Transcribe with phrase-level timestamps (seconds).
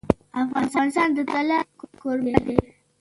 [0.43, 1.59] افغانستان د طلا
[1.99, 2.57] کوربه دی.